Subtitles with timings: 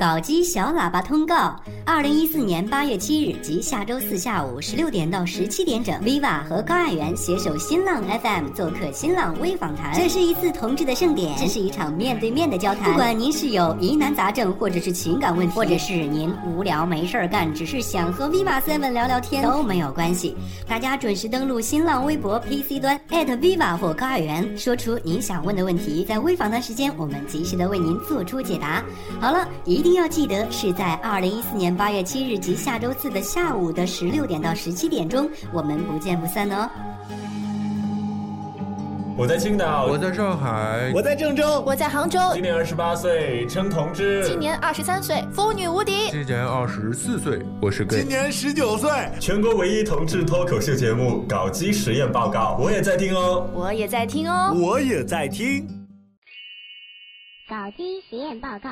[0.00, 1.54] 搞基小喇叭通告：
[1.84, 9.92] 二零一四年八月七日及下周四下午十六点到十七点整，Viva 和高爱元携手新浪 FM 做客新浪微访谈。
[9.92, 12.90] 这是一次同志的盛典，这是一场面对面的交谈。
[12.90, 20.34] 不管您是有疑难杂症，或者是情感问题，或者是您无聊没事儿干，只是想和 Viva Seven 聊聊天，都没有关系。
[20.66, 28.82] 大家准时登录新浪微博 PC 端 @Viva 或高爱元，说出您想问的问题，在微访谈时间，我们及时的为您做出解答。
[29.20, 29.89] 好了，一定。
[29.90, 36.70] 一定要记得是在二零一四年八月七日及下周四的下午的十六点到十七点钟，我们不见不散哦。
[39.18, 42.20] 我在青岛，我在上海，我在郑州，我在杭州。
[42.34, 44.24] 今年二十八岁，称同志。
[44.24, 46.08] 今年二十三岁，风女无敌。
[46.12, 47.98] 今年二十四岁，我是 gay。
[47.98, 55.66] 今年十九岁，全国唯一同志脱口秀节目《搞基实验报告》，我也在听哦，我也在听哦，我也在听
[57.48, 58.68] 《搞基实验报告》。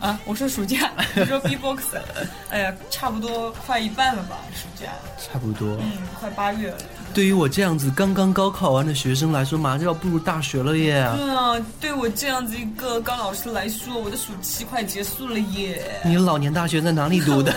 [0.00, 1.82] 啊，我说暑假，你说 B box，
[2.50, 6.78] 哎呀，差不多快一半了吧，暑假，差不多，嗯，快八月了。
[7.12, 11.08] 对于我这样子刚刚高考完的学生来说，马上就要步入大学了耶。
[11.16, 16.00] 对啊，对我这样子一个高老师来说，我的暑期快结束了耶。
[16.04, 17.52] 你老年大学在哪里读的？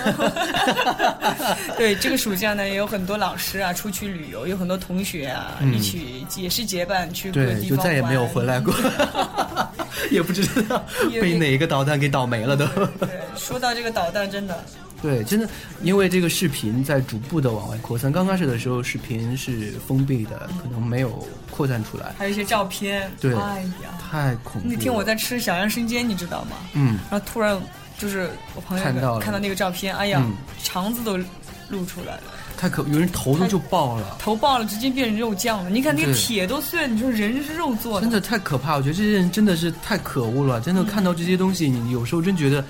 [1.75, 8.71] 对，这个暑假呢，也有很多老师啊出去旅游，有很多同学啊一起也是结伴去各地方就再也没有回来过，
[10.11, 10.85] 也不知道
[11.21, 12.65] 被哪一个导弹给倒霉了都。
[12.99, 14.63] 对，说到这个导弹，真的。
[14.99, 15.47] 对，真的，
[15.83, 18.11] 因为这个视频在逐步的往外扩散。
[18.11, 22.15] 刚开始的时候，视频是封闭的，可能没有扩散出来。
[22.17, 24.67] 还有一些照片，对，哎呀，太恐怖。
[24.67, 26.57] 那天我在吃小杨生煎，你知道吗？
[26.73, 26.97] 嗯。
[27.11, 27.55] 然后突然
[27.99, 30.25] 就是我朋友看到看到那个照片，哎呀，
[30.63, 31.15] 肠子都
[31.69, 32.23] 露出来了。
[32.57, 35.69] 太可，有人头都就爆了，头爆了，直接变成肉酱了。
[35.69, 38.75] 你看那个铁都碎了，你说人是肉做的，真的太可怕。
[38.75, 40.59] 我觉得这些人真的是太可恶了。
[40.59, 42.65] 真的看到这些东西，你有时候真觉得。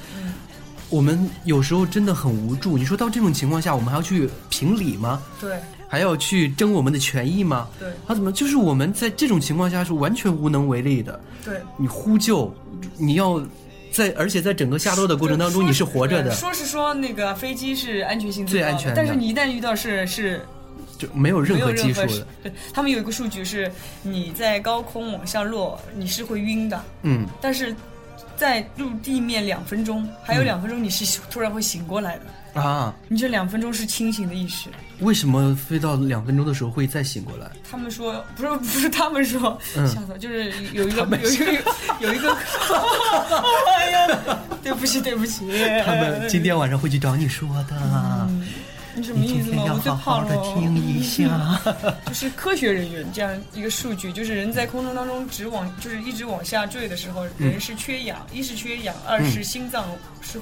[0.90, 2.78] 我们有时候真的很无助。
[2.78, 5.22] 你说到这种情况下，我们还要去评理吗？
[5.38, 7.68] 对，还要去争我们的权益吗？
[7.78, 11.20] 对，他怎么就是我们在这种情况下是完全无能为力的？
[11.44, 12.56] 对，你呼救，
[12.98, 13.38] 你要
[13.98, 16.32] 在，而且在整个下落的过程当中，你是活着的。
[16.32, 20.40] 说是说那个飞机是安全性最安全，但是你一旦遇到是是
[21.00, 22.28] 就没有任何技术的。
[22.44, 23.72] 对他们有一个数据是，
[24.04, 26.80] 你在高空往下落，你是会晕的。
[27.02, 27.76] 嗯，但是。
[28.38, 32.94] 在入地面两分钟，还有两分钟你是突然会醒过来的啊！
[33.08, 34.70] 你这两分钟是清醒的意识。
[35.00, 37.52] 为什么飞到两分钟的时候会再醒过来？
[37.70, 41.64] 他们说不是不是，他们说吓死就是有一个有一个
[42.00, 42.32] 有一个，
[43.78, 45.46] 哎呀，对不起对不起，
[45.86, 48.28] 他们今天晚上会去找你说的。
[48.98, 49.64] 你什么意思吗？
[49.68, 50.56] 我最怕了。
[50.56, 51.62] 听一下，
[52.08, 59.86] 就是科学人员这样一个数据，就是人在空中当中直往，就是一直往下坠的时候，人是缺氧，一是缺氧，二是心脏
[60.22, 60.40] 是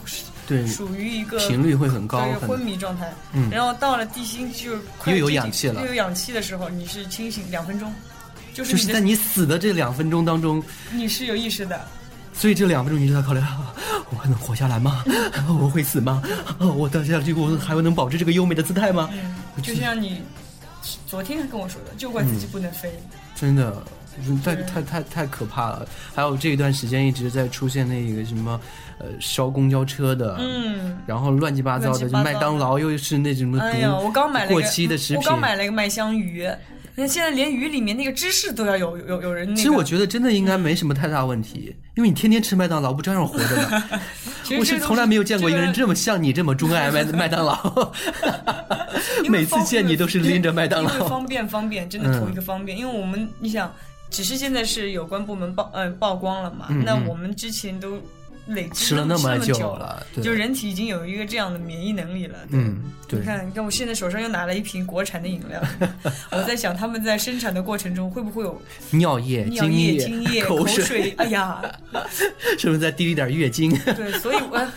[0.48, 3.14] 对属于一个频率会很高，昏迷状态。
[3.34, 7.94] 嗯，然后到了地心就是又有氧气了，又有氧气的时候，你是清醒两分钟，
[8.54, 10.64] 就是就是在你死的这两分钟当中，
[10.94, 11.86] 你是有意识的。
[12.38, 13.40] 所以这两分钟你就在考虑，
[14.12, 15.04] 我还能活下来吗？
[15.60, 16.22] 我会死吗？
[16.60, 19.10] 我等下去我还能保持这个优美的姿态吗？
[19.64, 20.22] 就像你
[21.08, 22.92] 昨天跟我说的，就怪自己不能飞。
[23.36, 23.84] 真的，
[24.44, 25.88] 太太太太可怕了。
[26.14, 28.60] 还有这一段时间一直在出现那个什么，
[29.00, 34.12] 呃，烧公交车的，嗯，然后乱七八糟的，就麦当劳又是那什么毒
[34.50, 35.24] 过期的食品。
[35.24, 36.48] 我刚买了一个麦香鱼。
[36.96, 39.56] 你看，现在连鱼里面那个芝士都要有有有人那。
[39.56, 43.84] 其实我觉得真的应该没什么太大问题，因为你天天吃麦当劳，不照样活着吗？
[44.60, 47.92] 我是从来没有见过一个人这么像你这么钟爱麦 麦当劳。
[49.28, 51.08] 每次见你都是拎着麦当劳。
[51.08, 52.78] 方便方便，真的图一个方便。
[52.78, 53.74] 因为我们你想
[54.10, 58.00] 只是现在是有关部门曝呃曝光了嘛，嗯嗯那我们之前都
[58.48, 62.38] 累积吃了那么么久了，对就人体已经有一个这样的免疫能力了。
[62.50, 65.62] 嗯，对你，看，你看，我现在手上又拿了一瓶国产的饮料，
[66.32, 68.62] 我在想他们在生产的过程中会不会有
[68.92, 71.14] 尿液、尿液、精精液、 口口水？
[71.18, 71.62] 哎呀，
[72.58, 73.76] 是不是在滴一点月经？
[73.96, 74.68] 对，所以我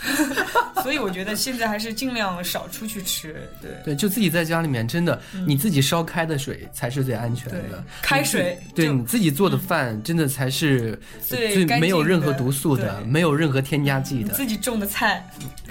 [0.82, 14.32] 所以我觉得现在还是尽量少出去吃，对对，就自己在家里面，真的，你自己烧开的水才是最安全的。，开水对你自己做的饭，真的才是最没有任何毒素的，没有任何添加剂的。
[14.34, 15.24] 自己种的菜，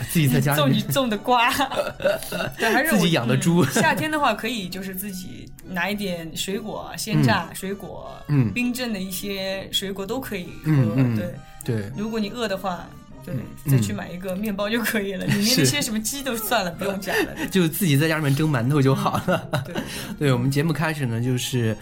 [0.09, 1.51] 自己在家种你，种的瓜，
[2.57, 10.71] 对，还是自己养的猪嗯 夏天的话，可以就是自己拿一点水果，鲜榨水果，嗯冰镇的一些水果都可以喝。
[10.71, 11.35] 嗯嗯对，
[11.75, 12.87] 对，如果你饿的话。
[13.25, 13.35] 对，
[13.65, 17.45] 嗯再去买一个面包就可以了， 里面是那些什么鸡都算了，不用加了。
[17.51, 19.49] 就自己在家里面蒸馒头就好了。
[19.65, 19.75] 对，
[20.17, 21.75] 对我们节目开始呢，就是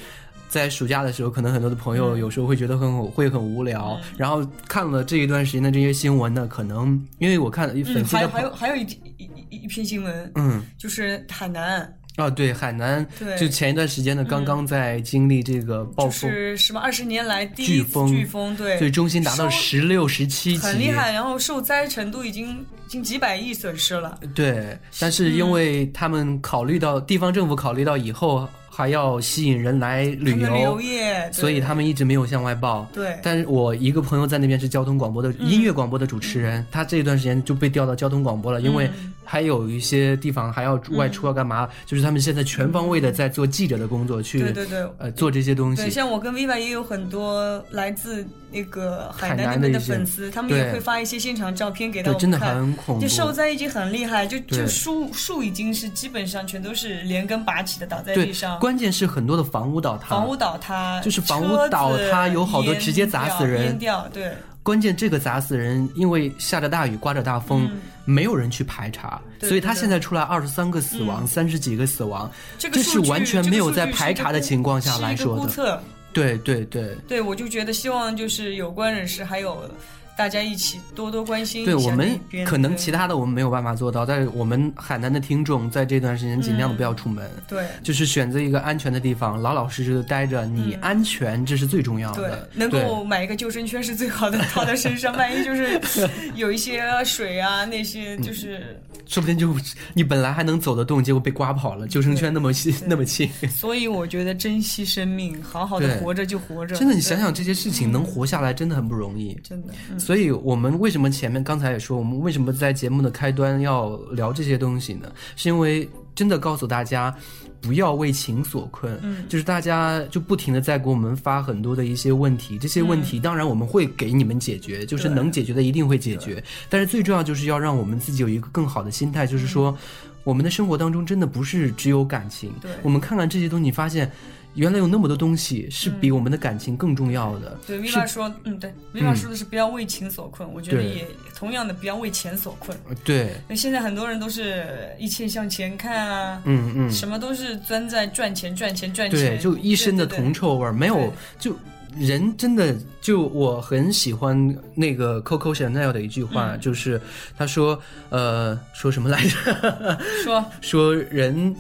[0.56, 2.20] 在暑假的时候，可能很多的朋友嗯。
[2.20, 8.84] 有时候会觉得很会很无聊，然后看了这一段时间的这些新闻呢，可能因为我看粉嗯，丝的还有还有还有一
[9.18, 10.64] 一一一篇新闻，嗯。
[10.78, 11.82] 就是海南，
[12.16, 13.38] 啊对，海南对。
[13.38, 24.18] 就前一段时间呢，刚刚在经历这个暴就风，是什么二十年来第一次飓风飓风，对，最中心达到十六、十七级，很厉害，然后受灾程度已经已经几百亿损失了。
[24.34, 28.48] 对，但是因为他们考虑到、地方政府考虑到以后
[28.78, 32.86] 还要吸引人来旅游游，业，所以他们一直没有向外报。
[32.94, 33.18] 对。
[33.24, 35.48] 但是我一个朋友在那边是交通广播的、嗯。
[35.48, 44.88] 音乐广播的主持人，他这段时间就被调到交通广播了，因为嗯还有一些地方还要外出要干嘛，就是他们现在全方位的在做记者的工作，去对对对。
[45.00, 45.82] 呃做这些东西。
[45.82, 45.92] 对，西。
[45.96, 52.62] 像我跟 Viva 也有很多来自那个海海南那边的粉丝，他们也会发一些现场照片给到对，真的我们看。
[52.62, 53.02] 很恐怖。
[53.02, 64.32] 就受灾已经很厉害，就就树树已经是基本上全都是连根拔起的倒在地上，，关键是很多的房屋倒塌，房屋倒塌，就是房屋倒塌有好多直接砸死掉人淹掉，对，
[64.62, 75.82] 关键这个砸死人，因为下着大雨，刮着大风，嗯没有人去排查，对所以他现在出来二十三个死亡，嗯三十几个死亡，这是完全没有在排查的情况下来说的。
[76.14, 76.96] 对对对。
[77.08, 79.70] 对，我就觉得希望就是有关人士还有
[80.18, 87.66] 大家一起多多关心一下对我们可能其他的我们没有办法做到，但是我们海南的听众在这段时间尽量的不要出门，对。
[87.84, 90.46] 就是选择一个安全的地方，老老实实的待着。
[90.46, 95.80] 你安全这是最重要的对的，，能够买一个救生圈是最好的， 套在身上，万一就是
[96.36, 99.56] 有一些水啊那些就是，说不定就
[99.94, 103.30] 你本来还能走得动，结果被刮跑了，救生圈那么细 那么轻。
[103.50, 106.76] 所以我觉得珍惜生命，好好的活着就活着。
[106.76, 109.34] 真的，你想想这些事情能活下来真的很不容易。
[109.44, 115.12] 真的，嗯所以我们为什么前面刚才也说，我们为什么在节目的开端要聊这些东西呢？
[115.36, 117.14] 是因为真的告诉大家。
[117.62, 119.26] 不要为情所困，嗯。
[119.28, 129.76] 就是大家就不停的在给我们发很多的一些问题，这些问题当然我们会给你们解决，就是能解决的一定会解决，但是最重要就是要让我们自己有一个更好的心态，就是说，
[130.24, 132.70] 我们的生活当中真的不是只有感情，对。
[132.84, 134.12] 我们看看这些东西，你发现
[134.56, 141.06] 原来有那么多东西是比我们的感情更重要的，对是，Viva 说，嗯，对，Viva 说的是不要为情所困，我觉得也
[141.36, 142.78] 同样的不要为钱所困。
[142.90, 151.56] 呃对，那现在很多人都是一切向前看啊，嗯嗯，什么都是钻在赚钱、赚钱、赚钱，对，就一身的铜臭味儿，没有就。
[151.98, 154.36] 人真的就我很喜欢
[154.74, 156.60] 那个 Coco Chanel 的一句话，嗯。
[156.60, 157.00] 就是
[157.38, 159.98] 他说，呃，说什么来着？
[160.22, 160.46] 说。
[160.60, 161.56] 说人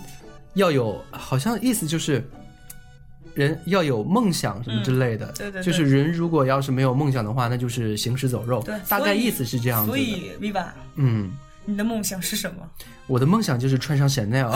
[0.55, 2.21] 要有，好像意思就是
[3.35, 5.27] 人要有梦想什么之类的。
[5.27, 8.63] 嗯对对对就是人如果要是没有梦想的话，那就是行尸走肉。
[8.63, 9.97] 对，大概意思是这样子的。
[9.97, 10.65] 所以 Viva，
[10.95, 11.31] 嗯，
[11.65, 12.67] 你的梦想是什么？
[13.07, 14.51] 我的梦想就是穿上 Chanel。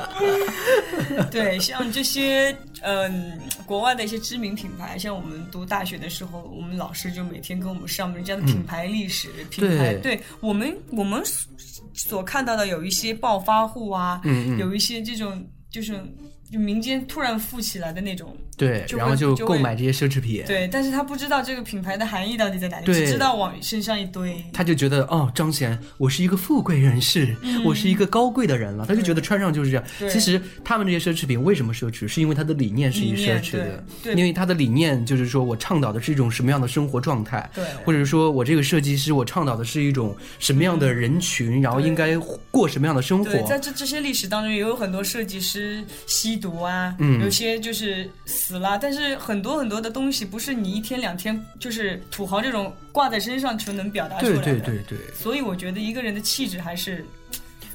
[1.30, 16.00] 对，像这些嗯、国外的一些知名品牌，像我们读大学的时候，我们老师就每天跟我们上人家的品牌历史、品牌，对对我们我们所所看到的有一些暴发户啊，嗯嗯有一些这种就是
[16.50, 18.36] 就民间突然富起来的那种。
[18.60, 20.44] 对，然后就购买这些奢侈品。
[20.46, 24.44] 对，但是他不知道这个品牌的含义到底在哪里，只知道往身上一堆。
[24.52, 28.84] 他就觉得哦，彰显我是一个富贵人士，我是一个高贵的人了。
[28.86, 29.84] 他就觉得穿上就是这样。
[30.10, 32.06] 其实他们这些奢侈品为什么奢侈？
[32.06, 33.82] 是因为他的理念是以奢侈的，
[34.14, 42.16] 因为他的理念就是说我倡导的是一种什么样的生活状态，对或者说我这个设计师我倡导的是一种什么样的人群，然后应该
[42.50, 43.30] 过什么样的生活。
[43.30, 48.10] 对，在这这些历史当中，也有很多设计师吸毒啊，嗯有些就是
[48.50, 54.42] 死了，但是很多很多的东西不是你一天两天就是土豪这种挂在身上就能表达出来的。
[54.42, 54.98] 对对对。
[55.14, 57.06] 所以我觉得一个人的气质还是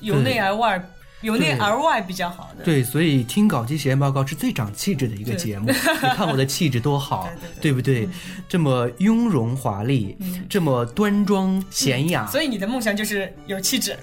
[0.02, 0.86] 由内而外
[1.22, 2.66] 由内而外比较好的。
[2.66, 5.72] 对，所以听搞基实验报告是最长气质的一个节目。
[5.72, 7.30] 你看我的气质多好，
[7.62, 8.10] 对对 对不对？
[8.50, 10.18] 这么雍容华丽，
[10.50, 13.98] 这么端庄娴雅，所以你的梦想就是有气质。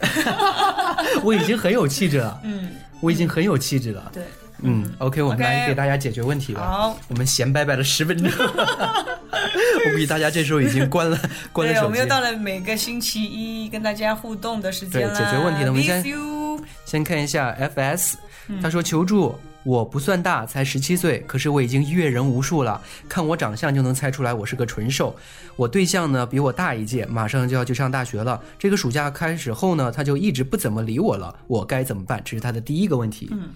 [1.23, 2.41] 我已经很有气质了。
[2.45, 4.11] 嗯，我已经很有气质了。
[4.15, 4.25] 对。
[4.63, 6.63] 嗯，OK，我们来给大家解决问题吧。
[6.63, 11.19] 好，我们闲掰掰了十分钟， 我估计大家这时候已经关了
[11.53, 12.07] 关了对，手机我们又。
[12.07, 15.15] 到了每个星期一跟大家互动的时间了。
[15.17, 16.05] 对解决问题了我们先
[16.85, 18.15] 先看一下 FS，
[18.61, 19.35] 他嗯说求助。
[19.65, 22.83] 我不算大，才十七岁，可是我已经阅人无数了。
[23.09, 25.15] 看我长相就能猜出来我是个纯瘦。
[25.55, 28.43] 我对象呢比我大一届，马上就要去上大学了。
[28.59, 31.33] 这个暑假开始后呢，他就一直不怎么理我了。
[31.47, 32.21] 我该怎么办？
[32.25, 33.29] 这是他的第一个问题。
[33.31, 33.51] 嗯，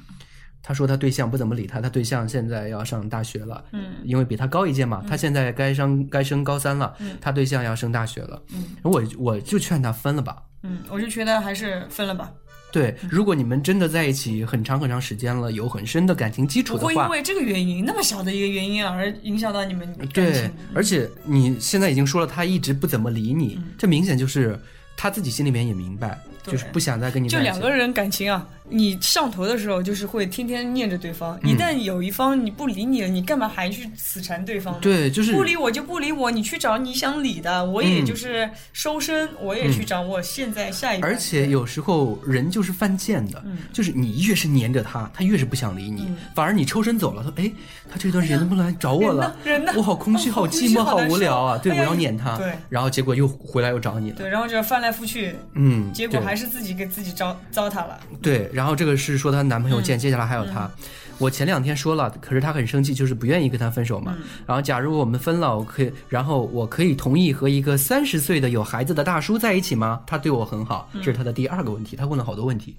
[0.67, 3.65] 他说他对象不怎么理他，他对象现在要上大学了。
[3.71, 8.43] 嗯，因为比他高一届嘛，他现在该上该升高三了，嗯他对象要升大学了。
[8.53, 10.43] 嗯，我我就劝他分了吧。
[10.65, 12.33] 嗯，我就觉得还是分了吧，
[12.73, 24.59] 对，如果你们真的在一起很长很长时间了，有很深的感情基础不的话，不会因为这个原因那么小的一个原因而影响到你们感对。，而且你现在已经说了，他一直不怎么理你，这明显就是
[24.97, 26.19] 他自己心里面也明白，
[26.53, 27.39] 就是不想再跟你就。
[27.39, 31.51] 两个人感情啊，你上头的时候就是会天天念着对方，嗯。
[31.51, 34.79] 一旦有一方你不理你了，你干嘛还去死缠对方？
[34.81, 38.07] 对，就是不理我就不理我，你去找你想理的，我也嗯。
[38.07, 41.11] 就是收身，我也去找我现在下一半。
[41.11, 43.59] 而且有时候人就是犯贱的，嗯。
[43.73, 46.17] 就是你越是黏着他，他越是不想理你，嗯。
[46.35, 47.51] 反而你抽身走了，他哎，
[47.91, 49.35] 他这段时间怎么不来找我了？
[49.45, 49.73] 人呢？
[49.73, 51.59] 人我好空虚，哦好寂寞，好无聊啊！
[51.59, 52.53] 对，我要撵他，对。
[52.69, 57.99] 然后结果又回来又找你了，对，然后就翻来覆去，嗯，结果还是自己给自己糟糟蹋了。
[58.21, 60.71] 对，然后这个是说她男朋友见，接下来还有她。
[61.19, 64.15] 我前两天说了，可是她很生气，就是不愿意跟他分手嘛。
[64.47, 70.03] 然后假如我们分了，我可以，然后我可以同意和一个三十岁的有孩子的大叔在一起吗？
[70.07, 71.97] 他对我很好，这是他的第二个问题。
[71.97, 72.77] 他问了好多问题。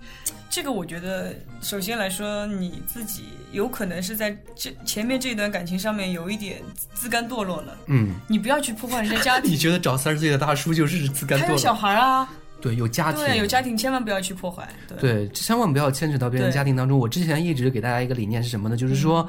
[0.52, 6.62] 这个我觉得，首先来说，你自己有可能是在这前面这段感情上面有一点
[6.94, 7.76] 自甘堕落了。
[7.88, 11.74] 嗯，你不要去破坏人家家庭 你，觉得找三十岁的大叔就是自甘堕落还有小？
[11.74, 12.30] 孩啊，
[12.62, 14.68] 对，有家庭，对，有家庭千万不要去破坏。
[14.88, 16.98] 对，对，千万不要牵扯到别人家庭当中。
[16.98, 18.76] 我之前一直给大家一个理念是什么呢？
[18.76, 19.28] 就是说，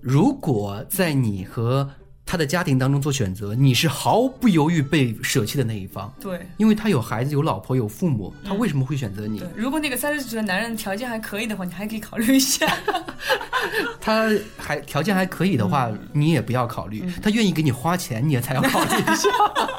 [0.00, 1.88] 如果在你和
[2.24, 9.48] 他的家庭当中做选择，你是毫不犹豫被舍弃的那一方，对因为他有孩子、有老婆、有父母，他为什么会选择你对，？
[9.54, 12.66] 如果那个三十岁的男人条件还可以的话，你还可以考虑一下。
[14.00, 17.04] 他还条件还可以的话，嗯你也不要考虑。
[17.22, 19.28] 他愿意给你花钱，你也才要考虑一下。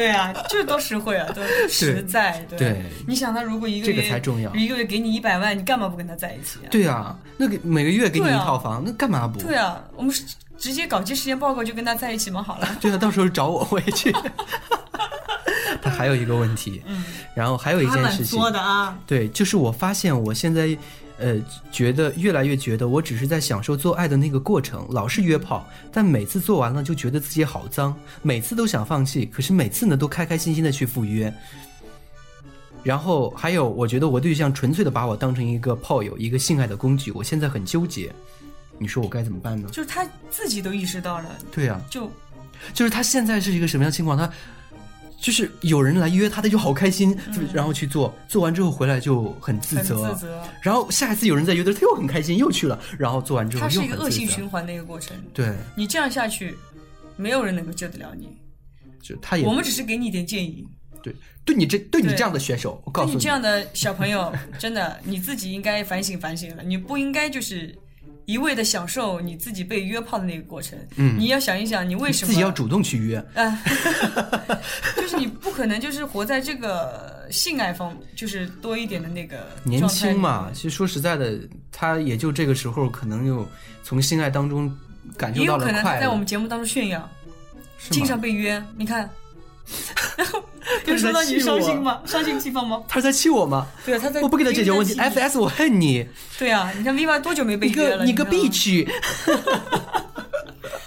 [0.00, 2.44] 对啊，这多实惠啊，多实在。
[2.48, 6.68] 对，对你想他如果一个这月个才重要一个月给你一百万，你干嘛不跟他在一起啊？
[6.70, 9.38] 对啊，那个每个月给你一套房，那干嘛不？
[9.42, 10.24] 对啊，我们是
[10.56, 12.68] 直接搞基实验报告就跟他在一起嘛，好了。
[12.80, 14.10] 对啊，到时候找我我也去。
[15.82, 16.82] 他 还有一个问题，
[17.34, 20.76] 然后还有一件事情，的啊，对，就是我发现我现在，
[21.20, 21.38] 呃，
[21.70, 31.32] 觉得越来越觉得我只是在享受做爱的那个过程，老是约炮，但每次做完了就觉得自己好脏，每次都想放弃，可是每次呢都开开心心的去赴约。
[32.82, 38.10] 然后还有，我觉得我对象纯粹的把我当成一个炮友，一个性爱的工具，我现在很纠结，
[38.78, 39.68] 你说我该怎么办呢？
[39.70, 42.10] 就是他自己都意识到了，对呀、就
[42.72, 44.16] 就是他现在是一个什么样的情况？
[44.16, 44.30] 他
[45.20, 47.16] 就是有人来约他，他就好开心，
[47.52, 50.42] 然后去做，做完之后回来就很自责，自责。
[50.62, 55.16] 然后下一次有人再约他，他又很开心，又去了，然后做完之后它是一个恶性循环的一个过程。
[55.34, 56.56] 对，你这样下去，
[57.16, 58.28] 没有人能够救得了你。
[59.02, 60.66] 就他也我们只是给你一点建议。
[61.02, 61.14] 对
[61.46, 66.62] 对你这对你这样的选手，我告诉对你这样的小朋友，真的你自己应该反省反省了。
[66.62, 67.74] 你不应该就是
[68.30, 70.78] 一味的享受你自己被约炮的那个过程。
[70.96, 73.62] 嗯你要想一想，你为什么自己要主动去约，啊，
[74.96, 80.50] 就是你不可能就是活在这个性爱方，就是多一点的那个年轻嘛。
[80.52, 81.38] 其实说实在的，
[81.72, 83.48] 他也就这个时候可能又
[83.82, 84.72] 从性爱当中
[85.16, 87.08] 感受也到了有可能他在我们节目当中炫耀，
[87.90, 89.08] 经常被约，你看。
[90.86, 92.00] 有说到你伤心吗？
[92.06, 92.82] 伤心地方吗？
[92.88, 93.66] 他是在气我吗？
[93.84, 96.06] 对啊，他在我不给他解决问题因为在气，FS 我恨你，
[96.38, 97.98] 对啊，你看 Viva 多久没被你约了？
[97.98, 98.88] 个你个知道吗 bitch，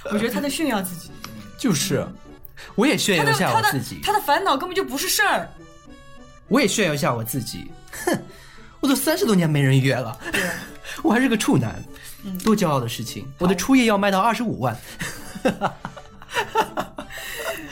[0.12, 1.10] 我觉得他在炫耀自己，
[1.58, 2.06] 就是，
[2.76, 5.50] 我也炫耀一下的他的我自己，他的烦恼根本就不是事儿。
[6.50, 7.72] 我也炫耀一下我自己，
[8.06, 8.18] 哼，
[8.80, 10.54] 我都三十多年没人约了，对啊，
[11.02, 11.82] 我还是个处男，
[12.26, 13.26] 嗯多骄傲的事情！
[13.40, 14.78] 我的初夜要卖到二十五万，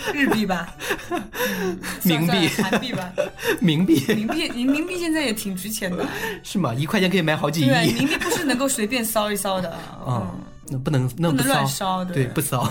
[0.14, 0.74] 日币吧，
[2.04, 3.12] 冥币韩币吧，
[3.62, 6.06] 冥币冥币，你冥币现在也挺值钱的。
[6.44, 6.74] 是吗？
[6.74, 9.80] 一块钱可以买好几亿对啊，冥币不是能够随便烧一烧的啊。
[10.06, 10.32] 啊，
[10.70, 12.64] 那不能那不能乱烧对对，不骚。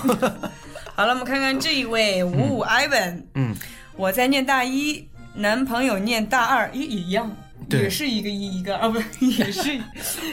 [0.95, 3.55] 好了，我们看看这一位五五 Ivan，嗯，
[3.95, 7.31] 我在念大一，男朋友念大二，咦，也一样。
[7.69, 9.79] 对也是一个一一个二，不也是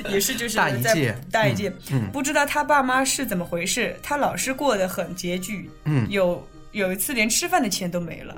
[0.09, 8.37] 也是就是在大一届大一届，嗯不知道他爸妈是怎么回事，他老是过得很拮据，嗯有有一次连吃饭的钱都没了，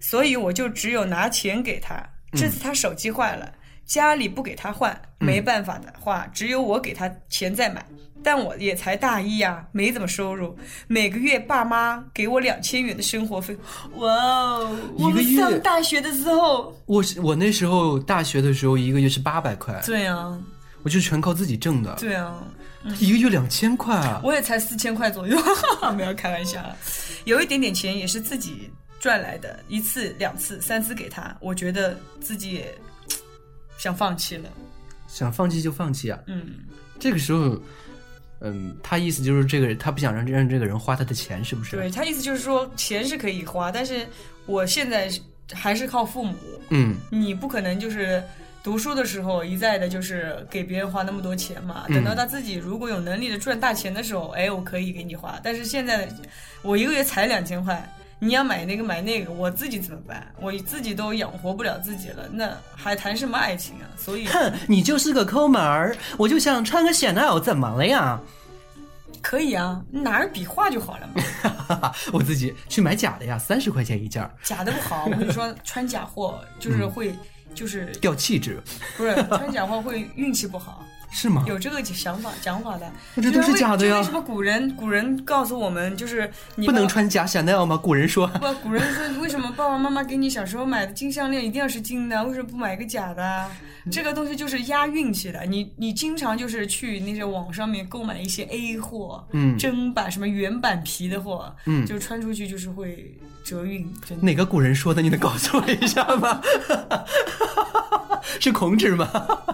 [0.00, 2.02] 所以我就只有拿钱给他。
[2.32, 3.52] 这次他手机坏了，
[3.84, 7.84] 家里不给他换，没办法的话，只有我给他钱再买。
[8.24, 13.56] 但我也才大一呀、没怎么收入，每个月爸妈给我两千元的生活费。
[13.96, 14.78] 哇哦！
[14.96, 20.38] 我们上大学的时候，我我那时候大学的时候，一个月是八百块，对啊，
[20.84, 22.44] 我就全靠自己挣的，对啊，
[22.98, 24.20] 一个月两千块啊！
[24.24, 25.38] 我也才四千块左右，
[25.96, 26.60] 没有开玩笑，
[27.24, 32.74] 有一点点钱也是自己赚来的，一次、两次、三次给他，我觉得自己也
[33.78, 34.50] 想放弃了。
[35.06, 36.18] 想放弃就放弃啊！
[36.26, 36.60] 嗯，
[36.98, 37.60] 这个时候，
[38.40, 41.76] 嗯，他意思就是这个人他不想让让这个人花他的钱，是不是？
[41.76, 44.06] 对，他意思就是说钱是可以花，但是
[44.46, 45.08] 我现在
[45.52, 46.34] 还是靠父母，
[46.70, 48.22] 嗯，你不可能就是。
[48.62, 55.38] 读书的时候一再的就是给别人花那么多钱嘛，嗯等到他自己如果有能力的赚大钱的时候，哎，我可以给你花。
[55.42, 56.08] 但是现在
[56.62, 60.32] 我一个月才两千块，你要买那个买那个，我自己怎么办？
[60.40, 63.90] 我自己都养活不了自己了，那还谈什么爱情啊？
[63.98, 68.20] 所以哼，你就是个抠门儿，我就想穿个香奈儿，怎么了呀？
[69.20, 71.92] 可以啊，拿着笔画就好了嘛。
[72.12, 77.14] 我自己去买假的呀，三十块钱一件儿，假的不好，我跟你说，穿假货就是会，
[77.54, 78.60] 就是掉气质，
[78.96, 80.84] 不是穿假货会运气不好。
[81.14, 81.44] 是吗？
[81.46, 87.76] 有这个想法讲法的，这都是假的呀为什么古人古人告诉我们，就是你不能穿假香奈儿吗？
[87.76, 92.24] 古人说，不，古人说为什么爸爸妈妈给你小时候买的金项链一定要是金的？
[92.24, 93.50] 为什么不买个假的啊？
[93.90, 95.44] 这个东西就是压运气的。
[95.44, 103.92] 你你经常就是去那些网上面购买一些 A 货，嗯真版什么原版皮的货，嗯就穿出去就是会折韵。
[104.20, 105.02] 哪个古人说的？
[105.02, 106.40] 你能告诉我一下吗？
[108.40, 109.08] 是孔子吗？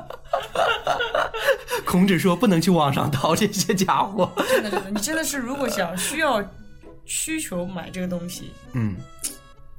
[1.85, 4.31] 孔子说不能去网上淘这些家伙。
[4.49, 6.43] 真的真的，你真的是如果想需要
[7.05, 8.95] 需求买这个东西，嗯，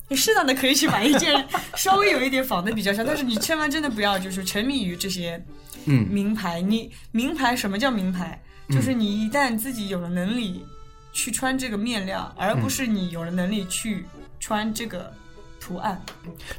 [0.08, 5.42] 你适当的可以去买一件 稍微有一点仿的比较像，但是你千万真的不要就是沉迷于这些
[5.86, 6.62] 嗯名牌。
[6.62, 8.42] 你名牌什么叫名牌？
[8.72, 10.66] 就是你一旦自己有了能力
[11.12, 14.06] 去穿这个面料，而不是你有了能力去
[14.40, 15.12] 穿这个
[15.60, 16.02] 图案。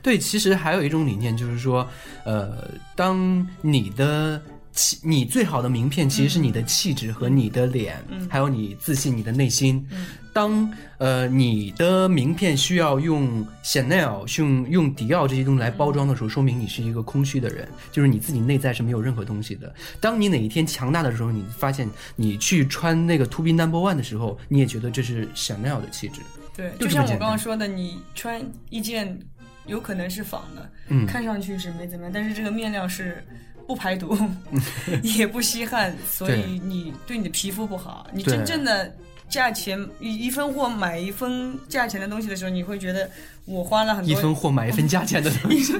[0.02, 1.88] 对，其实还有一种理念，就是说，
[2.24, 9.86] 呃，当你的气，你最好的名片其实是你的气质和你的脸，嗯还有你自信、你的内心。
[9.90, 19.72] 嗯当呃你的名片需要用 Chanel、用用迪奥这些东西来包装的时候，说明你是一个空虚的人，就是你自己内在是没有任何东西的。
[20.00, 26.20] 当你哪一天强大的时候，你发现你去穿那个 To Be Number One 的时候，你也觉得这是 Chanel 的气质。
[26.56, 29.18] 对，就就像我刚刚说的，你穿一件
[29.66, 33.24] 有可能是仿的，嗯看上去是没怎么样，但是这个面料是
[33.66, 34.18] 不排毒，
[35.02, 38.06] 也不吸汗，所以你对你的皮肤不好。
[38.12, 38.92] 你真正的
[39.30, 43.08] 价钱一一分货买一分价钱的东西的时候，你会觉得
[43.44, 45.72] 我花了很多一分货买一分价钱的东西。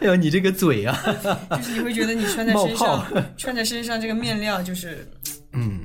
[0.00, 0.96] 哎呦，你这个嘴啊！
[1.50, 3.04] 就是你会觉得你穿在身上，
[3.36, 5.08] 穿在身上这个面料就是
[5.52, 5.80] 嗯，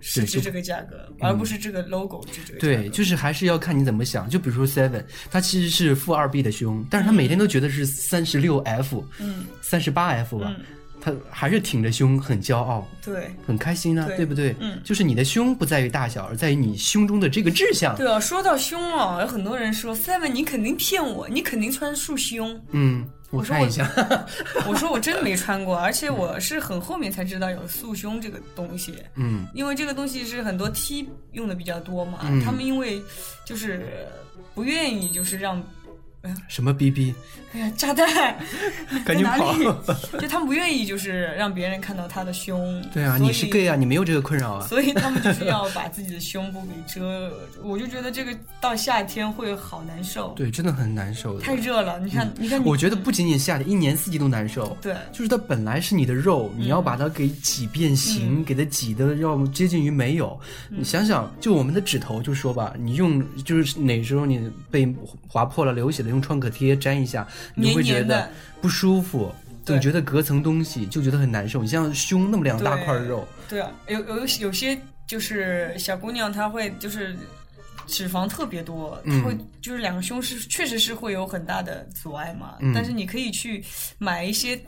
[0.00, 2.82] 是值这个价格，而不是这个 logo 值这个价格。
[2.82, 4.28] 对，就是还是要看你怎么想。
[4.28, 10.64] 就比如说 Seven，他其实是负二 B 的胸，但是他每天都觉得是三十六 F，嗯，三十八 F 吧，嗯
[11.10, 13.30] 他还是挺着胸，很骄傲，对。
[13.46, 14.54] 很开心啊，对对不对？
[14.60, 17.96] 嗯就是你的胸不在于大小，而在于你胸中的这个志向。
[17.96, 22.60] 对啊，说到胸啊，有很多人说 Seven，你肯定骗我，你肯定穿束胸。
[22.72, 23.90] 嗯，我我说看一下，
[24.68, 33.00] 我说我真没穿过， 而且我是很后面才知道有束胸这个东西，嗯因为这个东西是很多 T 用的比较多嘛，嗯他们因为
[33.44, 34.06] 就是
[34.54, 35.62] 不愿意就是让。
[36.48, 37.14] 什么逼逼
[37.52, 38.06] 哎呀，炸弹
[39.04, 39.54] 赶紧跑！
[40.20, 42.82] 就他们不愿意，就是让别人看到他的胸。
[42.92, 44.66] 对啊，你是 gay 啊，你没有这个困扰啊。
[44.66, 47.32] 所以他们就是要把自己的胸部给遮。
[47.62, 51.40] 我就觉得这个到夏天会好难受，对，真的很难受。
[51.40, 51.98] 太热了。
[52.00, 54.76] 你看，你看你，我觉得不仅仅夏天，一年四季都难受。
[54.82, 60.38] 对就是它本来是你的肉，你要把它给挤变形，嗯给它挤的要接近于没有。
[60.68, 64.86] 你想想，就我们的指头，就说吧，你用就是哪时候你被
[65.26, 68.28] 划破了、流血了，用创可贴粘一下，你会觉得
[68.60, 69.32] 不舒服，
[69.64, 69.76] 对。
[69.76, 71.62] 总觉得隔层东西，就觉得很难受。
[71.62, 77.14] 你像胸那么两大块肉，对啊，有有有些就是小姑娘，她会就是
[77.86, 79.20] 脂肪特别多，嗯。
[79.20, 82.54] 她会就是两个胸是确实是会有很大的阻碍嘛。
[82.60, 82.72] 嗯。
[82.74, 83.62] 但是你可以去
[83.98, 84.58] 买一些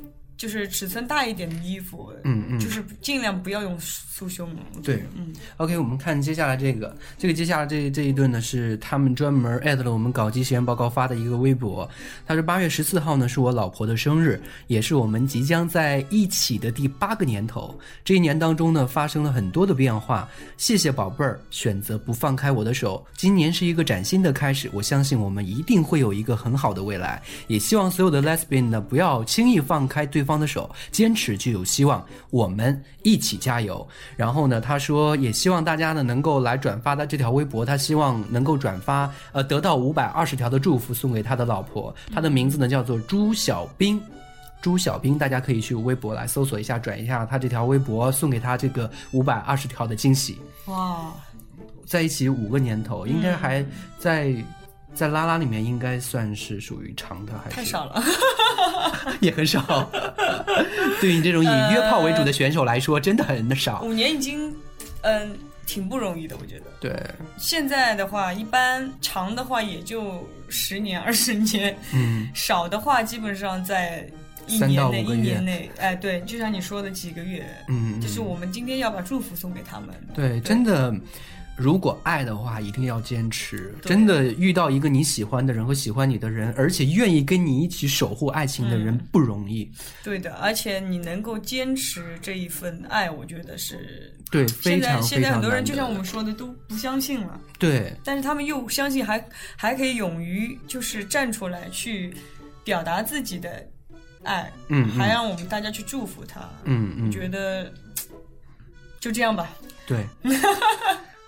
[0.40, 4.48] 就是尺寸大一点的衣服，嗯嗯就是尽量不要用束胸。
[4.82, 11.86] 对嗯，OK，我们看接下来这个，这个接下来这这一顿呢是他们专门艾特了我们搞基实验报告发的一个微博。
[12.26, 17.78] 他说八月十四号呢是我老婆的生日，也是我们即将在一起的第八个年头。
[18.02, 20.26] 这一年当中呢发生了很多的变化，
[20.56, 23.06] 谢谢宝贝儿选择不放开我的手。
[23.14, 27.20] 今年是一个崭新的开始，我相信我们一定会有一个很好的未来。
[27.48, 32.04] 也希望所有的 lesbian 呢不要轻易放开对方的手，坚持就有希望。
[32.30, 33.86] 我们一起加油。
[34.16, 41.94] 然后呢，他说也希望大家呢能够来转发他这条微博，他希望能够转发，呃，得到五百二十条的祝福送给他的老婆。
[42.14, 44.00] 他的名字呢叫做朱小兵。
[44.62, 50.38] 朱小兵，大家可以去微博来搜索一下，转一下他这条微博，送给他这个五百二十条的惊喜。
[50.66, 51.14] 哇，
[51.86, 53.64] 在一起五个年头，应该还
[53.98, 54.34] 在
[54.92, 58.02] 在拉拉里面应该算是属于长的，还是太少了。
[59.20, 59.90] 也很少。
[61.00, 63.82] 对于你这种以约炮为主的选手来说，真的很少。
[63.82, 64.54] 五年已经，
[65.02, 66.66] 嗯，挺不容易的，我觉得。
[66.80, 66.94] 对，
[67.38, 74.06] 现在的话，一般长的话也就十年、二十年，嗯，少的话基本上在
[74.46, 79.88] 一年内、一年内，哎，对，就像你说的几个月，嗯就是我们今天要把祝福送给他们。
[80.14, 80.94] 对，真的。
[81.60, 83.74] 如果爱的话，一定要坚持。
[83.82, 89.70] 真的遇到一个你喜欢的人和喜欢你的人，而且愿意跟你一起守护爱情的人嗯不容易。
[90.02, 99.22] 对的，而且你能够坚持这一份爱，我觉得是对，非现在常现在很多人就像我们说的都不相信了，对但是他们又相信还
[99.54, 102.16] 还可以勇于就是站出来去
[102.64, 103.62] 表达自己的
[104.22, 107.70] 爱，嗯嗯还让我们大家去祝福他，嗯嗯，觉得
[108.98, 109.50] 就这样吧。
[109.86, 110.06] 对。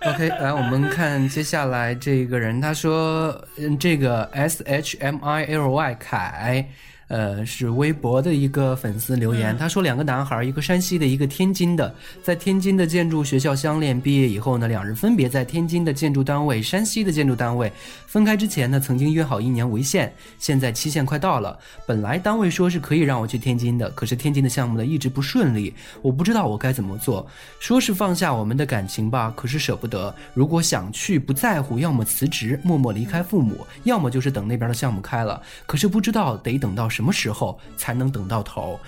[0.05, 6.67] OK，来我们看接下来这个人，他说，嗯，这个 S H M I L Y 凯，
[7.07, 17.71] 呃，是微博的一个粉丝留言，他说两个男孩，一个山西的，一个天津的，在天津的建筑学校相恋，毕业以后呢，两人分别在天津的建筑单位、山西的建筑单位
[18.13, 25.73] 分开之前呢，曾经约好一年为限，现在期限快到了，本来单位说是可以让我去天津的，可是天津的项目呢一直不顺利，
[26.03, 27.25] 我不知道我该怎么做，
[27.59, 38.79] 说是放下我们的感情吧，可是舍不得，如果想去不在乎，要么辞职默默离开父母，要么就是等那边的项目开了，可是不知道得等到什么时候才能等到头，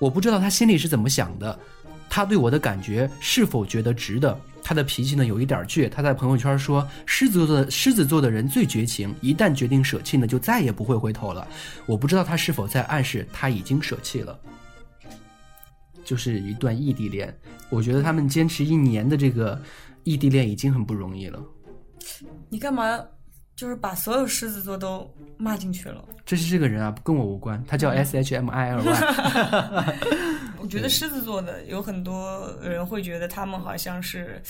[0.00, 1.56] 我不知道他心里是怎么想的，
[2.08, 4.38] 他对我的感觉是否觉得值得？
[4.62, 11.46] 他的脾气呢有一点倔，他在朋友圈说，狮子座的狮子座的人最绝情，一旦决定舍弃呢，就再也不会回头了。
[11.84, 14.38] 我不知道他是否在暗示他已经舍弃了。
[16.02, 17.34] 就是一段异地恋，
[17.68, 19.60] 我觉得他们坚持一年的这个
[20.02, 21.42] 异地恋已经很不容易了。
[22.48, 22.98] 你干嘛
[23.56, 26.02] 就是把所有狮子座都骂进去了？
[26.24, 29.98] 这是这个人啊，跟我无关，他叫 S H M I L Y。
[30.64, 34.40] 我觉得狮子座的有很多人会觉得他们好像是，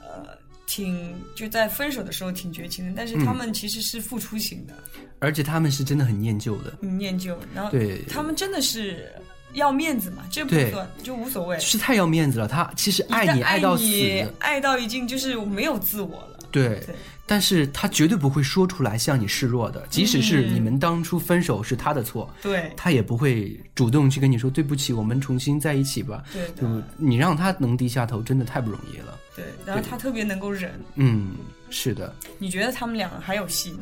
[0.00, 4.74] 呃，挺就在分手的时候挺绝情的，但是他们其实是付出型的，
[5.18, 8.02] 而且他们是真的很念旧的，很念旧，然后对。
[8.04, 9.12] 他们真的是
[9.54, 10.70] 要面子嘛，这不对。
[10.70, 11.58] 算就无所谓。
[11.58, 12.46] 是太要面子了。
[12.46, 16.38] 他其实爱你爱到死，你爱到已经就是没有自我了。
[16.52, 16.68] 对。
[16.86, 16.94] 对，
[17.26, 26.22] 但是他绝对不会说出来向你示弱的，即使是你们当初分手是他的错，对他也不会主动去跟你说对不起，我们重新在一起吧。
[26.32, 29.18] 对就，你让他能低下头，真的太不容易了。
[29.34, 30.78] 对，然后他特别能够忍。
[30.96, 31.32] 嗯，
[31.70, 33.80] 是的，你觉得他们俩还有戏吗？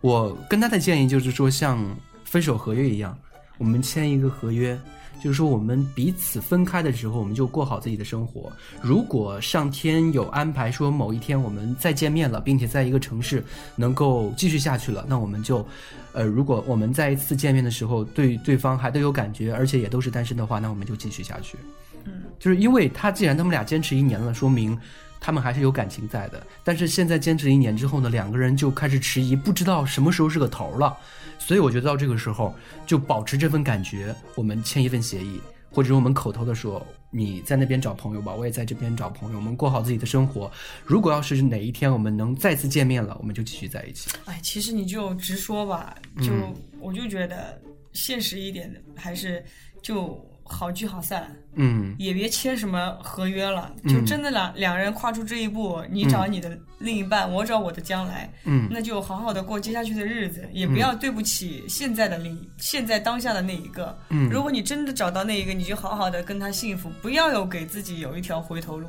[0.00, 1.78] 我跟他的建议就是说，像
[2.24, 3.16] 分手合约一样，
[3.58, 4.78] 我们签一个合约，
[5.22, 8.50] 就是说我们彼此分开的时候，我们就过好自己的生活。
[8.80, 13.44] 如果上天有安排说某一天我们再见面了，并且在一个城市
[13.76, 15.64] 能够继续下去了，那我们就，
[16.12, 21.58] 呃，如果我们再一次见面的时候对对方还都有感觉，而且也都是单身的话，那我们就继续下去。
[22.04, 24.78] 嗯，就是因为他既然他们俩坚持一年了，说明
[25.20, 26.42] 他们还是有感情在的。
[26.64, 30.96] 但是现在坚持一年之后呢，两个人就开始迟疑，不知道什么时候是个头了。
[31.40, 32.54] 所以我觉得到这个时候
[32.86, 35.40] 就保持这份感觉，我们签一份协议，
[35.72, 40.48] 或者是我们口头的说，你在那边找朋友吧，我也在这边找朋友，我们过好自己的生活。
[40.84, 44.10] 如果要是哪一天我们能再次见面了，我们就继续在一起。
[44.26, 47.60] 哎，其实你就直说吧，就、嗯我就觉得
[47.92, 49.44] 现实一点的，还是
[49.82, 50.14] 就
[50.50, 53.72] 好聚好散，嗯，也别签什么合约了。
[53.88, 58.68] 就真的两、两人跨出这一步，你找你的另一半，我找我的将来，嗯。
[58.68, 63.96] 那就好好的过接下去的日子，也不要对不起现在的另一、现在当下的那一个。
[64.08, 64.28] 嗯。
[64.28, 68.88] 如果你真的找到那一个，你就好好的跟他幸福，不要有给自己有一条回头路，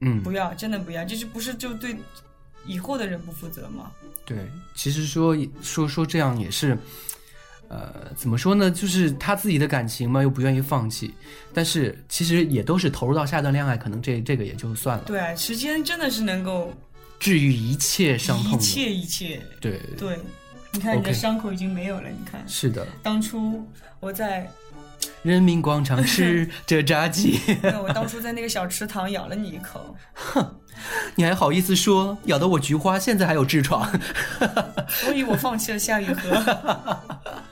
[0.00, 1.96] 嗯，不要，真的不要，就是不是就对
[2.64, 3.90] 以后的人不负责吗？
[4.24, 4.38] 对，
[4.74, 6.78] 其实说说说这样也是，
[7.68, 8.70] 呃，怎么说呢？
[8.70, 11.12] 就是他自己的感情嘛，又不愿意放弃，
[11.52, 16.72] 但是其实也都是投入到下一段恋爱，可能这这个也就算了，对啊，时间真的是能够
[17.18, 19.42] 治愈一切伤痛，一切一切。
[19.60, 20.18] 对对，
[20.72, 22.86] 你看你的伤口已经没有了，你看是的。
[23.02, 23.62] 当初
[24.00, 24.50] 我在，
[25.22, 30.56] 人民广场吃 着炸鸡，那我当初在那个小池塘咬了你一口，哼
[31.16, 33.86] 你还好意思说咬得我菊花现在还有痔疮？
[34.88, 36.96] 所以我放弃了夏雨荷。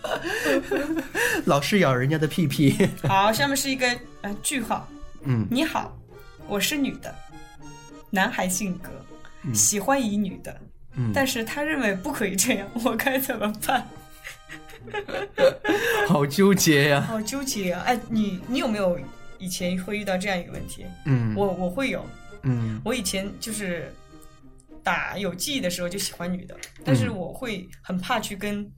[1.47, 2.89] 老是咬人家的屁屁。
[3.09, 3.87] 好，下面是一个
[4.23, 4.89] 呃句号。
[5.23, 5.47] 嗯。
[5.51, 5.97] 你好，
[6.47, 7.15] 我是女的，
[8.11, 8.91] 男孩性格，
[9.53, 10.61] 喜欢以女的，
[10.97, 13.87] 嗯，但是他认为不可以这样， 我该怎么办？
[16.07, 17.83] 好纠结呀、好纠结啊！
[17.87, 18.97] 哎，你你有没有
[19.39, 20.87] 以前会遇到这样一个问题？
[21.07, 22.07] 嗯，我我会有，
[22.43, 22.81] 嗯。
[22.85, 23.93] 我以前就是
[24.85, 27.17] 打有记忆的时候就喜欢女的，但是嗯。
[27.17, 28.71] 我会很怕去跟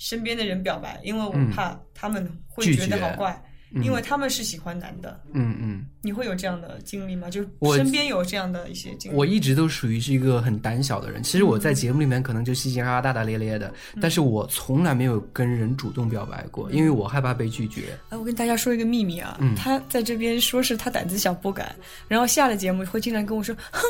[0.00, 3.30] 身边的人表白，因为我嗯怕他们会觉得好怪，
[3.72, 5.20] 嗯因为他们是喜欢男的。
[5.34, 7.28] 嗯嗯，你会有这样的经历吗？
[7.28, 7.42] 就
[7.76, 9.14] 身边有这样的一些经历。
[9.14, 11.22] 我一直都属于是一个很胆小的人。
[11.22, 17.96] 其实我在节目里面可能就嘻嘻哈哈、大大咧咧的，嗯但是我从来没有跟人主动表白过，因为我害怕被拒绝。
[18.08, 21.76] 哎，我跟大家说一个秘密啊，嗯他在这边说是他胆子小不敢，
[22.08, 23.82] 然后下了节目会经常跟我说，哼，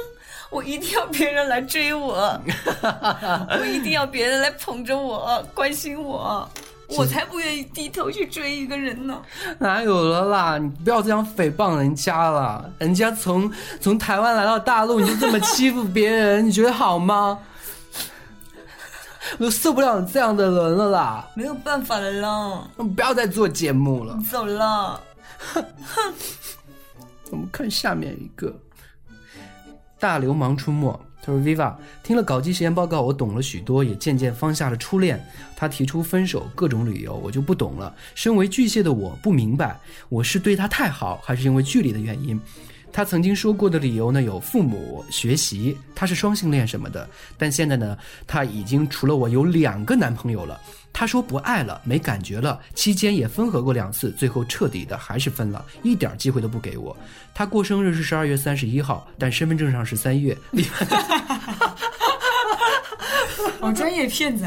[0.50, 2.16] 我一定要别人来追我，
[3.58, 6.48] 我一定要别人来捧着我，关心我，
[6.88, 9.22] 我才不愿意低头去追一个人呢。
[9.58, 10.58] 哪有了啦？
[10.58, 17.38] 你不要这样诽谤人家了，人家从从台湾来到大陆，你就这么欺负别人， 你觉得好吗？
[19.38, 21.28] 我都受不了你这样的人了啦！
[21.36, 24.18] 没有办法了啦，不要再做节目了。
[24.28, 25.00] 走了。
[25.38, 25.64] 哼
[27.30, 28.52] 我们看下面一个，
[30.00, 30.98] 大流氓出没。
[31.22, 35.22] 他说：“Viva 听了搞基实验报告，我懂了许多，也渐渐放下了初恋。
[35.54, 37.94] 他提出分手，各种理由我就不懂了。
[38.14, 42.40] 身为巨蟹的我不明白，我是对他太好，还是因为距离的原因？
[42.90, 47.06] 他曾经说过的理由呢，有父母、学习，他是双性恋什么的。
[47.36, 50.58] 但现在呢，他已经除了我有两个男朋友了。
[50.92, 56.94] 他说不爱了，没感觉了，期间也分合过两次，最后彻底的还是分了，一点机会都不给我。
[57.32, 60.36] 他过生日是十二月三十一号，但身份证上是三月。
[63.60, 64.46] 哦，专业骗子。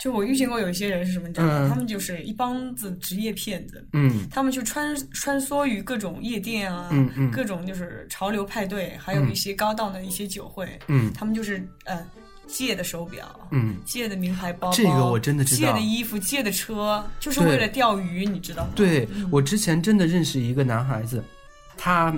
[0.00, 1.58] 就我遇见过有一些人是什么，你知道吗？
[1.62, 3.84] 嗯他们就是一帮子职业骗子。
[3.94, 12.06] 嗯他们就穿穿梭于各种夜店啊，嗯嗯各种就是潮流派对，还有一些高档的一些酒会，嗯他们就是呃
[12.48, 15.60] 借的手表，嗯，借的名牌包包，这个我真的知道。
[15.60, 18.70] 借的衣服，借的车，就是为了钓鱼，你知道吗？
[18.74, 21.22] 对我之前真的认识一个男孩子，
[21.76, 22.12] 他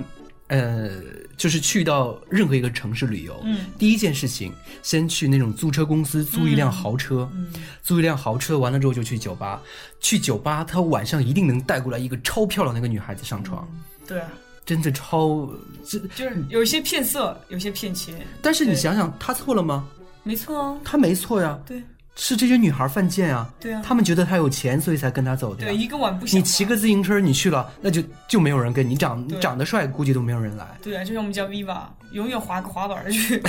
[0.47, 0.91] 呃
[1.37, 3.65] 就是去到任何一个城市旅游，嗯。
[3.77, 9.61] 第一件事情先去那种租车公司租一辆豪车，嗯租一辆豪车，完了之后就去酒吧，
[9.99, 13.67] 去酒吧他晚上一定能带过来一个超漂亮的一个女孩子上床，
[14.07, 14.27] 对啊，
[14.65, 15.49] 真的超
[15.85, 15.99] 这。
[16.15, 19.87] 就是有些骗色，有些骗钱，但是你想想，他错了吗？
[20.23, 21.81] 没错哦，他没错呀，对
[22.15, 23.51] 是这些女孩犯贱啊。
[23.59, 25.67] 对啊他们觉得他有钱，所以才跟他走的呀。
[25.69, 26.39] 对，一个碗不行。
[26.39, 30.67] 你骑个自行车，你去了，那就就没有人跟你长对长得帅，估计都没有人来。
[30.83, 33.41] 对啊，就像我们叫 Viva，永远滑个滑板儿去，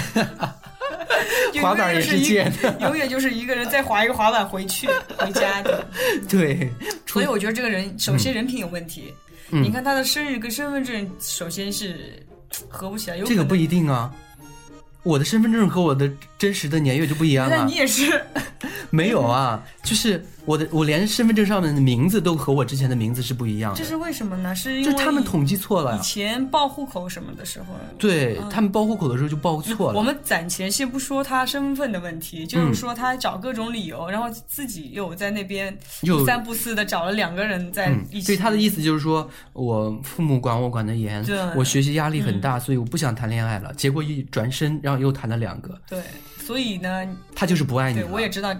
[1.61, 5.85] 滑板儿也是一贱的永远就是一个人再滑一个滑板回去回家的。
[6.31, 6.71] 对，
[7.07, 9.13] 所以我觉得这个人首先人品有问题，
[9.51, 12.25] 嗯你看他的生日跟身份证首先是
[12.69, 14.15] 合不起来，有这个不一定啊。
[15.03, 17.73] 我的身份证和我的真实的年月就不一样了那你。
[17.75, 18.25] 也是，
[18.91, 23.85] 没有啊，就是我的，我连身份证上面的名字都和我之前的名字是不一样的这。
[23.85, 24.55] 是为什么呢？
[24.55, 26.01] 是因就为他们统计错了以。
[26.03, 27.67] 前报户口什么的时候。
[27.99, 29.99] 对他们报户口的时候就报错了。
[29.99, 38.27] 我们暂且先不说他身份的问题，就是说他找各种理由，然后自己又在那边又不三不四的找了两个人在嗯一，起。
[38.27, 41.25] 对他的意思就是说，我父母管我管得严
[41.55, 43.73] 我学习压力很大，所以我不想谈恋爱了。
[43.75, 46.03] 结果一转身，然后又谈了两个，对，
[46.39, 48.09] 所以呢，他就是不爱你对。
[48.11, 48.53] 我也知道，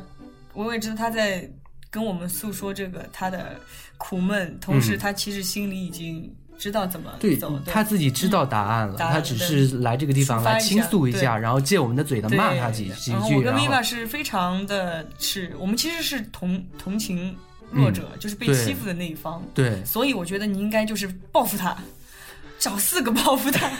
[0.55, 1.51] 我也知道他在
[1.92, 3.61] 跟我们诉说这个他的
[3.98, 7.61] 苦闷，同时嗯他其实心里已经知道怎么对走。
[7.66, 17.37] 他自己知道答案了，他只是来这个地方来倾诉一下，对然后借我们的嘴的骂他几几句，然后我跟然后 Viva 是非常的是，我们其实是同同情
[17.70, 19.44] 弱者，就是被欺负的那一方。
[19.52, 21.76] 对所以我觉得你应该就是报复他，
[22.59, 23.70] 找四个报复他，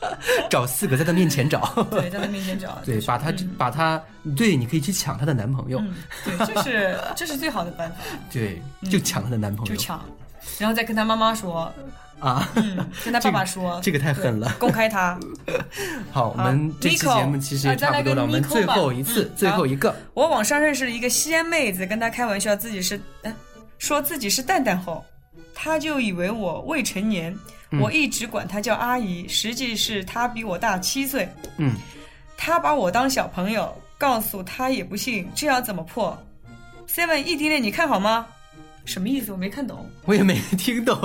[0.50, 4.02] 找四个在他面前找， 对，在他面前找， 对，把他嗯把他，
[4.36, 7.96] 对，你可以去抢他的男朋友，嗯，对，这是这是最好的办法，
[8.32, 10.04] 对，就抢他的男朋友，就抢，
[10.58, 11.72] 然后再跟他妈妈说，
[12.20, 12.48] 啊。
[12.54, 15.18] 嗯，跟他爸爸说，这个太狠了公开他。
[16.12, 19.94] 好，我们这期节目其实也差不多了，我们最后一次嗯，最后一个。
[20.14, 23.34] 我网上认识了一个西安妹子，跟她开玩笑自己是，呃、
[23.78, 25.04] 说自己是蛋蛋后，
[25.54, 27.38] 她就以为我未成年，嗯
[27.80, 31.28] 我一直管她叫阿姨，实际是她比我大七岁。
[31.56, 31.74] 嗯，
[32.36, 36.16] 她把我当小朋友，告诉她也不信，这要怎么破
[36.88, 38.26] ？Seven 异地恋你看好吗？
[38.84, 39.32] 什么意思？
[39.32, 39.84] 我没看懂。
[40.04, 40.96] 我也没听懂。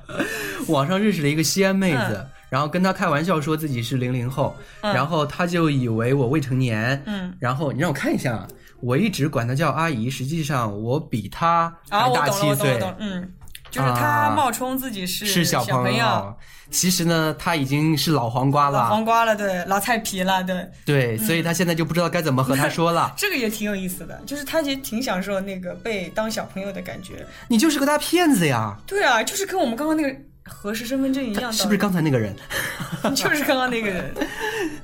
[0.68, 8.48] 网上认识了一个西安妹子，嗯然后跟她开玩笑说自己是零零后，嗯然后她就以为我未成年，嗯，然后你让我看一下啊，
[8.80, 13.32] 我一直管她叫阿姨，实际上我比她啊，还大我懂了，七岁我懂了，，懂了，嗯，
[13.70, 16.34] 就是她啊冒充自己是是小朋友。
[16.70, 23.10] 其实呢，他已经是老黄瓜了，老黄瓜了，对，老菜皮了，对，对，所以他现在就不知道该怎么和他说了。
[23.16, 27.26] 这个也挺有意思的，就是他其实挺享受那个被当小朋友的感觉。
[27.48, 28.76] 你就是个大骗子呀！
[28.86, 32.36] 对啊，就是跟我们刚刚那个核实身份证一样，是不是刚才那个人？
[33.16, 34.14] 就是刚刚那个人？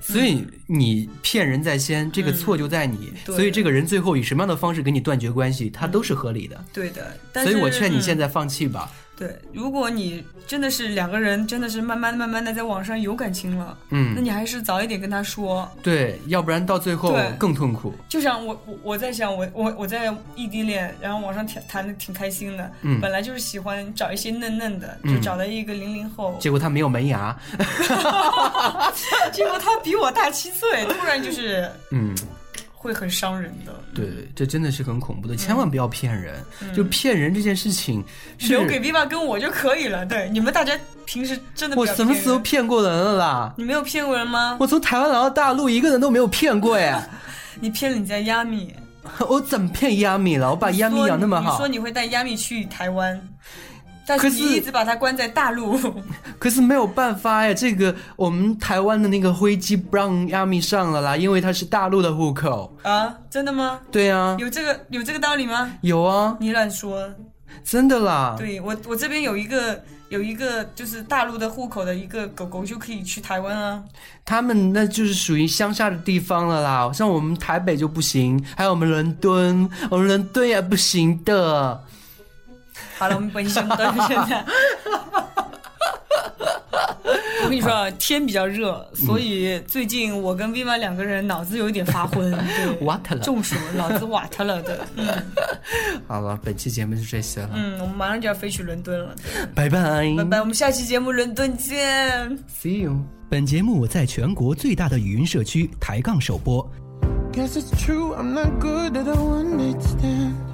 [0.07, 3.12] 所以你骗人在先，这个错就在你。
[3.27, 6.62] 嗯所以这个人最后以什么样的方式跟你断绝关系，他都是合理的。
[6.73, 8.93] 对的，所以我劝你现在、在放弃吧。
[9.14, 15.70] 嗯对，如果你真的是两个人真的是慢慢慢慢的在网上有感情了，嗯那你还是早一点跟他说。
[15.83, 17.94] 对，要不然到最后更痛苦。
[18.09, 27.37] 就像我我我在想我我我在异地恋，然后网上谈谈的挺开心的，嗯本来就是喜欢找一些嫩嫩的，嗯就找了一个零零后，结果他没有门牙。
[29.33, 32.14] 结果他比我大七岁，突然就是嗯，
[32.85, 33.75] 会很伤人的。
[33.94, 36.35] 对，这真的是很恐怖的，千万不要骗人。
[36.75, 38.05] 就骗人这件事情
[38.37, 40.05] 是留给 Viva 跟我就可以了。
[40.05, 43.55] 对，你们大家平时真的我什么时候骗过人了啦？
[43.57, 44.59] 你没有骗过人吗？
[44.61, 47.03] 我从台湾来到大陆，一个人都没有骗过哎。
[47.59, 48.75] 你骗了你家亚米，
[49.29, 50.51] 我怎么骗亚米了？
[50.51, 53.18] 我把亚米说养那么好你说，你会带亚米去台湾，
[54.07, 55.79] 但是你一直把它关在大陆。
[56.38, 62.77] 可是没有办法哎，这个我们台湾的那个灰机不让亚米上了啦，因为它是大陆的户口。
[62.83, 63.81] 啊，真的吗？
[63.90, 65.73] 对啊，有这个有这个道理吗？
[65.81, 67.09] 有啊，你乱说。
[67.62, 68.35] 真的啦。
[68.38, 73.83] 对我我这边有一个有一个就是大陆的户口的一个狗狗就可以去台湾啊。
[74.25, 81.83] 他们那就是属于乡下的地方了啦，像我们台北就不行，还有我们伦敦，我们伦敦也不行的。
[83.05, 83.77] 好了，我们本身到
[84.09, 84.45] 现在。
[87.43, 94.81] 我跟你说啊，天比较热，所以最近我跟 Viva 两个人脑子有一点发昏， 对，What 了中暑，脑子瓦特了的。
[94.97, 95.07] 嗯
[96.07, 99.14] 好了，本期节目就这些了，嗯，我们马上就要飞去伦敦了，
[99.55, 99.81] 拜拜，
[100.17, 102.38] 拜拜，我们下期节目伦敦见。
[102.62, 102.97] ，See you。
[103.29, 106.67] 本节目在全国最大的语音社区抬杠首播。
[107.33, 110.54] Guess it's true, I'm not good at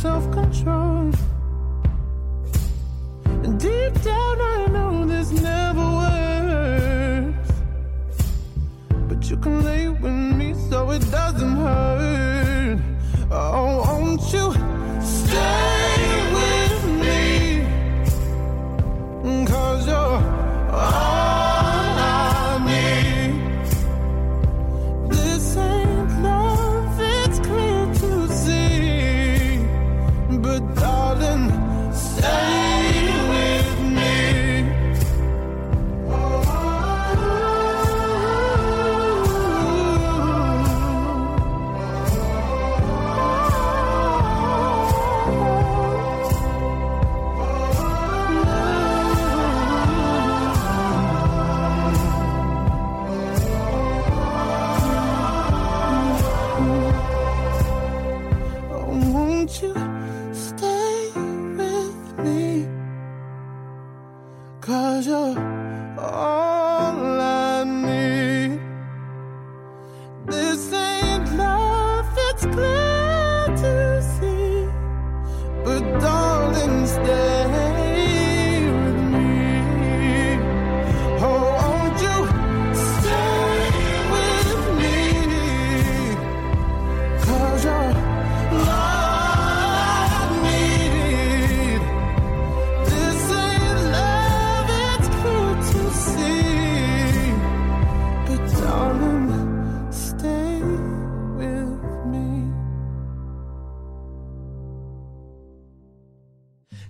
[0.00, 0.89] self-control.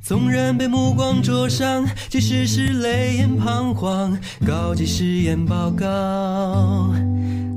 [0.02, 4.18] 纵然被目光灼伤，即使是泪眼彷徨。
[4.46, 6.92] 高级实验报告，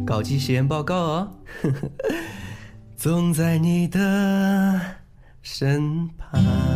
[0.06, 1.32] 高级实验报告哦，
[2.96, 4.80] 总在你的
[5.42, 6.73] 身旁。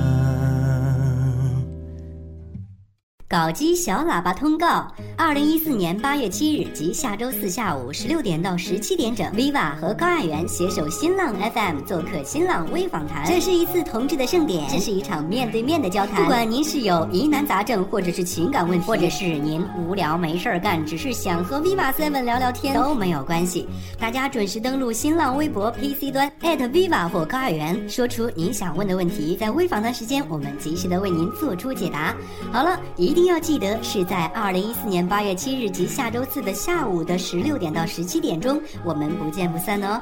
[3.29, 13.25] 搞基小喇叭通告：二零一四年八月七日及下周四下午十六点到十七点整，Viva 和高爱元携手新浪 FM 做客新浪微访谈。
[13.25, 16.21] 这是一次同志的盛典，这是一场面对面的交谈。
[16.21, 23.67] 不管您是有疑难杂症，或者是情感问题，或者是您无聊没事儿干，只是想和 Viva Seven 聊聊天，都没有关系。
[23.99, 32.15] 大家准时登录新浪微博 PC 端 @Viva 或高爱元，说出您想问的问题，在微访谈时间，我们及时的为您做出解答。
[32.53, 39.99] 好了，一一定要记得是在二零一四年八月七日及下周四的下午的十六点到十七点钟，我们不见不散哦。